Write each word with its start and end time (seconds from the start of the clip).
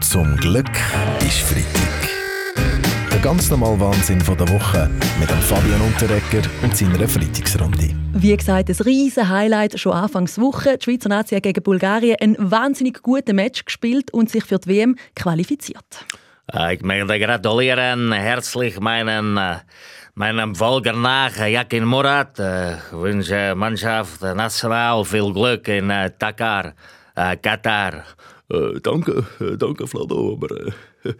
Zum 0.00 0.36
Glück 0.36 0.70
ist 1.20 1.40
Freitag. 1.40 2.08
Der 3.12 3.18
ganz 3.20 3.50
normale 3.50 3.78
Wahnsinn 3.80 4.20
von 4.20 4.36
der 4.36 4.48
Woche 4.48 4.90
mit 5.18 5.28
dem 5.30 5.38
Fabian 5.40 5.80
Unterrecker 5.82 6.48
und 6.62 6.76
seiner 6.76 7.06
Freitagsrunde. 7.08 7.90
Wie 8.12 8.36
gesagt, 8.36 8.70
ein 8.70 8.76
riesen 8.84 9.28
Highlight 9.28 9.78
schon 9.78 9.92
Anfangs 9.92 10.38
Woche. 10.40 10.78
Die 10.78 10.84
Schweizer 10.84 11.08
Nazi 11.08 11.34
hat 11.34 11.42
gegen 11.42 11.62
Bulgarien 11.62 12.16
ein 12.20 12.36
wahnsinnig 12.38 13.02
gutes 13.02 13.34
Match 13.34 13.64
gespielt 13.64 14.12
und 14.12 14.30
sich 14.30 14.44
für 14.44 14.58
die 14.58 14.68
WM 14.70 14.96
qualifiziert. 15.14 16.06
Äh, 16.52 16.74
Ich 16.74 16.82
möchte 16.82 17.18
gratulieren 17.18 18.12
herzlich 18.12 18.80
meinen, 18.80 19.36
äh, 19.36 19.56
meinem 20.14 20.54
Volker 20.54 20.94
nach, 20.94 21.36
Jakin 21.36 21.84
Murat. 21.84 22.38
Äh, 22.38 22.74
Ich 22.74 22.92
wünsche 22.92 23.54
Mannschaft 23.54 24.22
national 24.22 25.04
viel 25.04 25.32
Glück 25.32 25.68
in 25.68 25.90
äh, 25.90 26.10
Dakar, 26.18 26.72
äh, 27.16 27.36
Katar. 27.36 28.04
Äh, 28.50 28.80
danke, 28.82 29.24
äh, 29.40 29.56
danke 29.56 29.86
Flado, 29.86 30.32
aber 30.32 30.48
das 30.48 30.74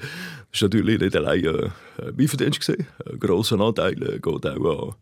ist 0.52 0.62
natürlich 0.62 1.00
nicht 1.00 1.16
allein 1.16 1.44
äh, 1.44 1.70
mein 2.16 2.28
Verdienst 2.28 2.60
gewesen. 2.60 2.86
Ein 3.08 3.20
grosser 3.20 3.60
Anteil 3.60 3.94
geht 3.94 4.26
auch 4.26 4.88
an, 4.88 4.94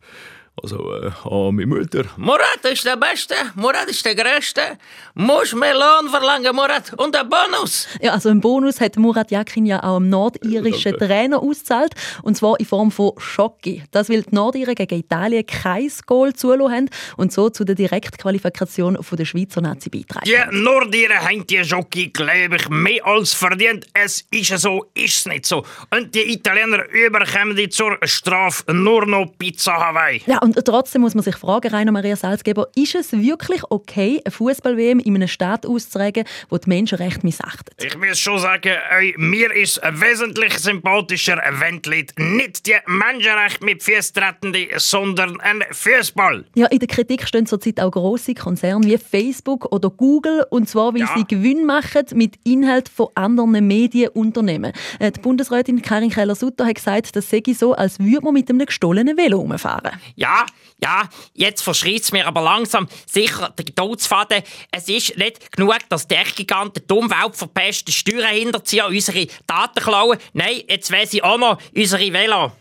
also, 0.62 0.94
äh, 0.94 1.10
an 1.24 1.54
meine 1.54 1.66
Mutter. 1.66 2.04
Murat 2.16 2.64
ist 2.70 2.84
der 2.84 2.96
Beste, 2.96 3.34
Murat 3.54 3.88
ist 3.88 4.04
der 4.04 4.14
Größte. 4.14 4.78
Muss 5.14 5.54
mehr 5.54 5.74
Lohn 5.74 6.10
verlangen, 6.10 6.54
Murat, 6.54 6.92
und 6.96 7.16
ein 7.16 7.28
Bonus. 7.28 7.88
Ja, 8.00 8.12
also 8.12 8.28
einen 8.28 8.40
Bonus 8.40 8.80
hat 8.80 8.96
Murat 8.96 9.30
Yakin 9.30 9.66
ja 9.66 9.82
auch 9.82 9.96
am 9.96 10.08
nordirischen 10.08 10.92
Danke. 10.92 11.06
Trainer 11.06 11.42
ausgezahlt. 11.42 11.94
Und 12.22 12.36
zwar 12.36 12.58
in 12.60 12.66
Form 12.66 12.90
von 12.90 13.12
Schocki. 13.18 13.82
Das, 13.90 14.08
weil 14.08 14.22
die 14.22 14.34
Nordiren 14.34 14.74
gegen 14.74 14.98
Italien 14.98 15.44
kein 15.46 15.90
Goal 16.06 16.32
zulassen 16.34 16.72
haben 16.72 16.90
und 17.16 17.32
so 17.32 17.50
zu 17.50 17.64
der 17.64 17.74
Direktqualifikation 17.74 19.02
von 19.02 19.18
der 19.18 19.24
Schweizer 19.24 19.60
Nazi 19.60 19.90
beitragen. 19.90 20.24
Die 20.26 20.56
Nordiren 20.56 21.20
haben 21.20 21.46
die 21.46 21.56
Jockey, 21.56 22.08
glaube 22.08 22.56
ich, 22.56 22.68
mehr 22.68 23.04
als 23.06 23.34
verdient. 23.34 23.86
Es 23.92 24.24
ist 24.30 24.58
so, 24.58 24.86
ist 24.94 25.18
es 25.18 25.26
nicht 25.26 25.46
so. 25.46 25.64
Und 25.90 26.14
die 26.14 26.32
Italiener 26.32 26.84
überkommen 26.90 27.56
die 27.56 27.68
zur 27.68 27.98
Strafe 28.02 28.72
nur 28.72 29.06
noch 29.06 29.26
Pizza 29.38 29.72
Hawaii. 29.72 30.22
Ja, 30.26 30.38
und 30.56 30.64
trotzdem 30.64 31.02
muss 31.02 31.14
man 31.14 31.24
sich 31.24 31.36
fragen, 31.36 31.68
Rainer 31.68 31.92
Maria 31.92 32.16
Salzgeber, 32.16 32.68
ist 32.74 32.94
es 32.94 33.12
wirklich 33.12 33.62
okay, 33.70 34.20
eine 34.24 34.32
Fußball-WM 34.32 34.98
in 35.00 35.14
einem 35.16 35.28
Staat 35.28 35.66
auszutragen, 35.66 36.24
wo 36.48 36.58
die 36.58 36.68
Menschenrechte 36.68 37.24
missachtet? 37.24 37.74
Ich 37.82 37.96
muss 37.96 38.18
schon 38.18 38.38
sagen, 38.38 38.72
ey, 38.98 39.14
mir 39.18 39.52
ist 39.54 39.80
wesentlich 39.92 40.58
sympathischer, 40.58 41.40
wenn 41.58 41.82
die 41.82 41.90
Leute 41.90 42.22
nicht 42.22 42.66
die 42.66 42.74
Menschenrechte 42.86 43.64
mit 43.64 43.82
Füßen 43.82 44.14
treten, 44.14 44.54
sondern 44.76 45.40
ein 45.40 45.62
Fußball. 45.70 46.44
Ja, 46.54 46.66
in 46.66 46.78
der 46.78 46.88
Kritik 46.88 47.26
stehen 47.26 47.46
zurzeit 47.46 47.80
auch 47.80 47.90
grosse 47.90 48.34
Konzerne 48.34 48.84
wie 48.86 48.98
Facebook 48.98 49.72
oder 49.72 49.90
Google, 49.90 50.44
und 50.50 50.68
zwar, 50.68 50.92
weil 50.94 51.00
Ja. 51.00 51.14
sie 51.16 51.24
Gewinn 51.24 51.64
machen 51.66 52.04
mit 52.14 52.36
Inhalt 52.44 52.88
von 52.88 53.08
anderen 53.14 53.66
Medienunternehmen. 53.66 54.72
Äh, 54.98 55.12
Die 55.12 55.20
Bundesrätin 55.20 55.82
Karin 55.82 56.10
Keller-Sutter 56.10 56.66
hat 56.66 56.74
gesagt, 56.76 57.16
das 57.16 57.28
sei 57.28 57.42
so, 57.54 57.74
als 57.74 57.98
würde 57.98 58.24
man 58.24 58.34
mit 58.34 58.48
einem 58.50 58.64
gestohlenen 58.66 59.16
Velo 59.16 59.38
rumfahren. 59.38 59.92
Ja, 60.16 60.37
ja, 60.82 61.08
jetzt 61.34 61.62
verschreit 61.62 62.02
es 62.02 62.12
mir 62.12 62.26
aber 62.26 62.40
langsam 62.40 62.88
sicher 63.06 63.50
der 63.50 63.74
Todesfaden. 63.74 64.42
Es 64.70 64.88
ist 64.88 65.16
nicht 65.16 65.52
genug, 65.52 65.78
dass 65.88 66.06
die 66.06 66.14
Tech-Giganten 66.14 66.86
die 66.88 66.94
Umwelt 66.94 67.36
verpesten, 67.36 67.92
Steuern 67.92 68.34
hinterziehen, 68.34 68.86
unsere 68.86 69.26
Daten 69.46 69.80
klauen. 69.82 70.18
Nein, 70.32 70.62
jetzt 70.68 70.90
will 70.90 71.06
sie 71.06 71.22
auch 71.22 71.38
noch 71.38 71.58
unsere 71.74 72.12
Velo. 72.12 72.52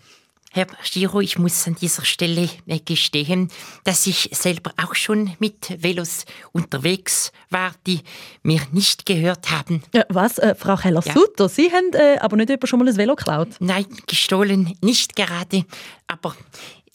Herr 0.52 0.66
Giro, 0.92 1.22
ich 1.22 1.38
muss 1.38 1.68
an 1.68 1.76
dieser 1.76 2.04
Stelle 2.04 2.50
äh, 2.66 2.80
gestehen, 2.80 3.52
dass 3.84 4.08
ich 4.08 4.30
selber 4.32 4.72
auch 4.82 4.96
schon 4.96 5.36
mit 5.38 5.84
Velos 5.84 6.26
unterwegs 6.52 7.32
war, 7.52 7.74
die 7.86 8.00
mir 8.42 8.62
nicht 8.72 9.06
gehört 9.06 9.52
haben. 9.52 9.84
Äh, 9.92 10.04
was, 10.10 10.40
äh, 10.40 10.56
Frau 10.56 10.76
Keller-Sutter, 10.76 11.48
Sie 11.50 11.72
haben 11.72 11.94
äh, 11.94 12.18
aber 12.20 12.38
nicht 12.38 12.50
jemand 12.50 12.70
schon 12.70 12.80
mal 12.80 12.88
ein 12.88 12.98
Velo 12.98 13.16
geklaut? 13.16 13.50
Nein, 13.60 13.86
gestohlen 14.08 14.76
nicht 14.82 15.16
gerade, 15.16 15.66
aber 16.08 16.36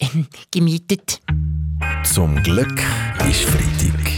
gemietet. 0.51 1.21
Zum 2.05 2.43
Glück 2.43 2.83
ist 3.29 3.43
Freitag. 3.43 4.13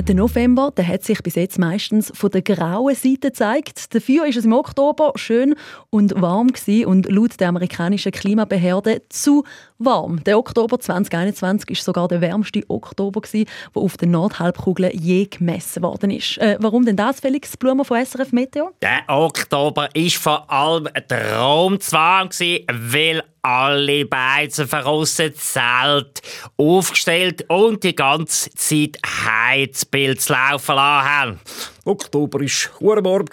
Der 0.00 0.14
November 0.14 0.70
der 0.74 0.86
hat 0.86 1.02
sich 1.02 1.22
bis 1.22 1.34
jetzt 1.34 1.58
meistens 1.58 2.10
von 2.14 2.30
der 2.30 2.40
grauen 2.40 2.94
Seite 2.94 3.28
gezeigt. 3.28 3.94
Dafür 3.94 4.26
ist 4.26 4.36
es 4.36 4.44
im 4.44 4.52
Oktober 4.52 5.12
schön 5.16 5.54
und 5.90 6.18
warm 6.20 6.48
gewesen 6.48 6.86
und 6.86 7.10
laut 7.10 7.38
der 7.40 7.48
amerikanischen 7.48 8.12
Klimabehörde 8.12 9.02
zu 9.08 9.44
warm. 9.76 10.22
Der 10.24 10.38
Oktober 10.38 10.78
2021 10.78 11.70
ist 11.70 11.84
sogar 11.84 12.08
der 12.08 12.20
wärmste 12.20 12.62
Oktober 12.68 13.20
gewesen, 13.20 13.48
der 13.74 13.82
auf 13.82 13.96
der 13.96 14.08
Nordhalbkugel 14.08 14.90
je 14.94 15.26
gemessen 15.26 15.82
worden 15.82 16.10
ist. 16.10 16.38
Äh, 16.38 16.56
warum 16.60 16.86
denn 16.86 16.96
das, 16.96 17.20
Felix 17.20 17.56
Blumer 17.56 17.84
von 17.84 18.02
SRF 18.02 18.32
Meteo? 18.32 18.70
Der 18.80 19.02
Oktober 19.08 19.88
war 19.94 20.10
vor 20.10 20.50
allem 20.50 20.88
ein 20.94 21.06
Traumzwang, 21.06 22.30
gewesen, 22.30 22.64
weil 22.70 23.22
alle 23.42 24.04
Beizen 24.04 24.68
verrostet, 24.68 25.38
Zelt 25.38 26.22
aufgestellt 26.56 27.44
und 27.48 27.84
die 27.84 27.94
ganze 27.94 28.50
Zeit 28.50 28.98
Heizbild 29.04 30.20
zu 30.20 30.32
laufen 30.32 30.74
lassen. 30.74 31.40
Oktober 31.84 32.40
war 32.40 33.04
warm, 33.04 33.24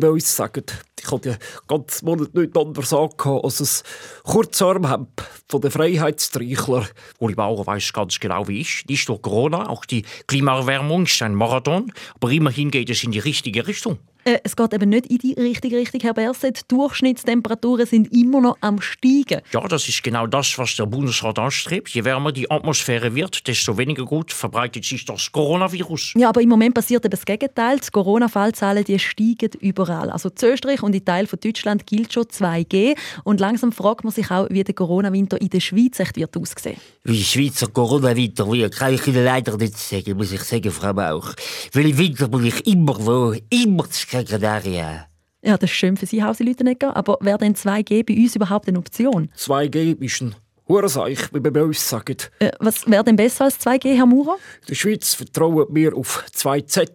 bei 0.00 0.10
uns 0.10 0.34
sagen. 0.34 0.64
Ich 1.10 1.12
hatte 1.12 1.30
den 1.30 1.38
ganzen 1.66 2.04
Monat 2.04 2.34
nichts 2.34 2.56
anderes 2.56 2.92
angehabt 2.92 3.44
als 3.44 3.60
ein 3.60 4.30
Kurzarmhemd 4.30 5.08
von 5.48 5.60
den 5.60 5.70
Freiheitsstreichler. 5.72 6.86
Uli 7.18 7.34
Bauer 7.34 7.66
weiß 7.66 7.92
ganz 7.92 8.20
genau, 8.20 8.46
wie 8.46 8.60
ist. 8.60 8.88
Nicht 8.88 9.08
durch 9.08 9.20
Corona, 9.20 9.68
auch 9.68 9.84
die 9.84 10.04
Klimaerwärmung 10.28 11.06
ist 11.06 11.20
ein 11.22 11.34
Marathon. 11.34 11.92
Aber 12.14 12.30
immerhin 12.30 12.70
geht 12.70 12.90
es 12.90 13.02
in 13.02 13.10
die 13.10 13.18
richtige 13.18 13.66
Richtung. 13.66 13.98
Äh, 14.24 14.38
es 14.44 14.54
geht 14.54 14.74
eben 14.74 14.90
nicht 14.90 15.06
in 15.06 15.18
die 15.18 15.32
richtige 15.32 15.78
Richtung, 15.78 16.00
Herr 16.02 16.14
Berset. 16.14 16.60
Die 16.60 16.76
Durchschnittstemperaturen 16.76 17.86
sind 17.86 18.12
immer 18.12 18.40
noch 18.40 18.58
am 18.60 18.80
Steigen. 18.80 19.40
Ja, 19.52 19.66
das 19.66 19.88
ist 19.88 20.02
genau 20.02 20.26
das, 20.26 20.58
was 20.58 20.76
der 20.76 20.86
Bundesrat 20.86 21.38
anstrebt. 21.38 21.88
Je 21.90 22.04
wärmer 22.04 22.32
die 22.32 22.50
Atmosphäre 22.50 23.14
wird, 23.14 23.46
desto 23.46 23.78
weniger 23.78 24.04
gut 24.04 24.32
verbreitet 24.32 24.84
sich 24.84 25.04
das 25.04 25.32
Coronavirus. 25.32 26.14
Ja, 26.16 26.28
aber 26.28 26.42
im 26.42 26.50
Moment 26.50 26.74
passiert 26.74 27.04
eben 27.04 27.10
das 27.10 27.24
Gegenteil. 27.24 27.78
Die 27.78 27.90
Corona-Fallzahlen 27.90 28.84
die 28.84 28.98
steigen 28.98 29.50
überall. 29.60 30.10
Also 30.10 30.28
in 30.28 30.48
Österreich 30.48 30.82
und 30.82 30.94
in 30.94 30.99
Teilen 31.04 31.26
von 31.26 31.38
Deutschland 31.40 31.86
gilt 31.86 32.12
schon 32.12 32.24
2G. 32.24 32.96
Und 33.24 33.40
langsam 33.40 33.72
fragt 33.72 34.04
man 34.04 34.12
sich 34.12 34.30
auch, 34.30 34.46
wie 34.50 34.64
der 34.64 34.74
Corona-Winter 34.74 35.40
in 35.40 35.50
der 35.50 35.60
Schweiz 35.60 36.00
echt 36.00 36.16
wird 36.16 36.36
aussehen. 36.36 36.76
Wie 37.04 37.22
Schweizer 37.22 37.68
Corona-Winter 37.68 38.50
wird, 38.50 38.76
kann 38.76 38.94
ich 38.94 39.06
Ihnen 39.06 39.24
leider 39.24 39.56
nicht 39.56 39.76
sagen, 39.76 40.16
muss 40.16 40.32
ich 40.32 40.42
sagen, 40.42 40.70
Frau 40.70 40.92
Bauch. 40.92 41.34
Weil 41.72 41.90
im 41.90 41.98
Winter 41.98 42.28
muss 42.28 42.44
ich 42.44 42.66
immer 42.66 42.96
wo, 42.98 43.34
immer 43.50 43.88
zu 43.90 44.06
Sekretariat. 44.06 45.08
Ja, 45.42 45.56
das 45.56 45.70
ist 45.70 45.76
schön 45.76 45.96
für 45.96 46.06
Sie, 46.06 46.22
Hauseleutenegger. 46.22 46.94
Aber 46.96 47.18
wäre 47.20 47.38
denn 47.38 47.54
2G 47.54 48.04
bei 48.04 48.14
uns 48.14 48.36
überhaupt 48.36 48.68
eine 48.68 48.78
Option? 48.78 49.30
2G 49.36 49.98
ist 49.98 50.20
ein 50.20 50.34
Hurenseich, 50.68 51.32
wie 51.32 51.42
wir 51.42 51.50
bei 51.50 51.62
uns 51.62 51.88
sagen. 51.88 52.16
Äh, 52.38 52.52
was 52.60 52.88
wäre 52.88 53.04
denn 53.04 53.16
besser 53.16 53.44
als 53.44 53.58
2G, 53.58 53.96
Herr 53.96 54.06
Maurer? 54.06 54.36
In 54.60 54.66
der 54.68 54.74
Schweiz 54.74 55.14
vertrauen 55.14 55.66
wir 55.70 55.96
auf 55.96 56.24
2Z. 56.32 56.90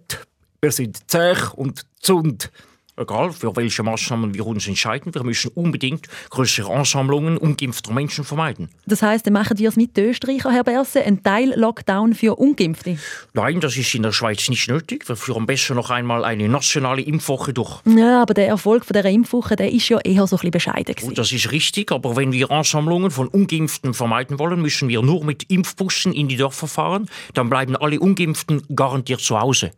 Wir 0.61 0.71
sind 0.71 1.09
zäh 1.09 1.35
und 1.55 1.85
zund. 1.99 2.51
Egal, 2.97 3.33
für 3.33 3.53
welche 3.57 3.83
Maßnahmen 3.83 4.33
wir 4.33 4.47
uns 4.47 4.67
entscheiden, 4.67 5.13
wir 5.13 5.23
müssen 5.23 5.51
unbedingt 5.53 6.07
größere 6.29 6.73
Ansammlungen 6.73 7.37
ungeimpfter 7.37 7.91
Menschen 7.91 8.23
vermeiden. 8.23 8.69
Das 8.85 9.01
heisst, 9.01 9.25
dann 9.25 9.33
machen 9.33 9.57
wir 9.57 9.67
es 9.67 9.75
mit 9.75 9.97
den 9.97 10.11
Österreichern, 10.11 10.53
Herr 10.53 10.63
Berse, 10.63 11.03
ein 11.03 11.21
Teil-Lockdown 11.21 12.13
für 12.13 12.37
Ungeimpfte. 12.37 12.97
Nein, 13.33 13.59
das 13.59 13.75
ist 13.75 13.93
in 13.95 14.03
der 14.03 14.13
Schweiz 14.13 14.47
nicht 14.47 14.69
nötig. 14.69 15.09
Wir 15.09 15.17
führen 15.17 15.45
besser 15.45 15.75
noch 15.75 15.89
einmal 15.89 16.23
eine 16.23 16.47
nationale 16.47 17.01
Impfwoche 17.01 17.53
durch. 17.53 17.81
Ja, 17.85 18.21
aber 18.21 18.33
der 18.33 18.47
Erfolg 18.47 18.85
von 18.85 18.93
dieser 18.93 19.09
Impfwoche 19.09 19.57
der 19.57 19.73
ist 19.73 19.89
ja 19.89 19.99
eher 19.99 20.25
so 20.25 20.37
ein 20.37 20.39
bisschen 20.39 20.51
bescheiden. 20.51 20.95
gewesen. 20.95 21.09
Gut, 21.09 21.17
das 21.17 21.33
ist 21.33 21.51
richtig, 21.51 21.91
aber 21.91 22.15
wenn 22.15 22.31
wir 22.31 22.49
Ansammlungen 22.49 23.11
von 23.11 23.27
Ungeimpften 23.27 23.93
vermeiden 23.93 24.39
wollen, 24.39 24.61
müssen 24.61 24.87
wir 24.87 25.01
nur 25.01 25.25
mit 25.25 25.51
Impfbussen 25.51 26.13
in 26.13 26.29
die 26.29 26.37
Dörfer 26.37 26.67
fahren. 26.67 27.09
Dann 27.33 27.49
bleiben 27.49 27.75
alle 27.75 27.99
Ungeimpften 27.99 28.61
garantiert 28.73 29.19
zu 29.19 29.37
Hause. 29.37 29.71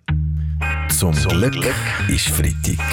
Zum, 0.89 1.13
Glück 1.51 1.75
ist 2.07 2.29
Freitag. 2.29 2.83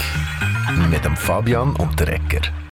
Mit 0.91 1.05
dem 1.05 1.17
Fabian 1.17 1.75
und 1.77 1.99
der 1.99 2.15
Ecker. 2.15 2.55